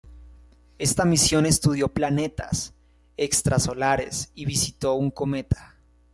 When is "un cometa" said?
4.95-5.75